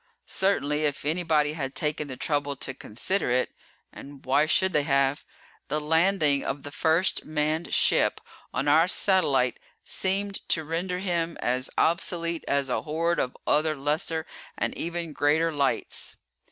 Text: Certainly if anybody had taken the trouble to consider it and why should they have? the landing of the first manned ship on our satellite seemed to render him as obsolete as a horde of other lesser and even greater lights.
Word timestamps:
Certainly 0.25 0.85
if 0.85 1.05
anybody 1.05 1.53
had 1.53 1.75
taken 1.75 2.07
the 2.07 2.17
trouble 2.17 2.55
to 2.55 2.73
consider 2.73 3.29
it 3.29 3.51
and 3.93 4.25
why 4.25 4.47
should 4.47 4.73
they 4.73 4.81
have? 4.81 5.23
the 5.67 5.79
landing 5.79 6.43
of 6.43 6.63
the 6.63 6.71
first 6.71 7.23
manned 7.23 7.71
ship 7.71 8.19
on 8.51 8.67
our 8.67 8.87
satellite 8.87 9.59
seemed 9.83 10.39
to 10.49 10.63
render 10.63 10.97
him 10.97 11.37
as 11.39 11.69
obsolete 11.77 12.43
as 12.47 12.67
a 12.67 12.81
horde 12.81 13.19
of 13.19 13.37
other 13.45 13.75
lesser 13.75 14.25
and 14.57 14.75
even 14.75 15.13
greater 15.13 15.51
lights. 15.51 16.15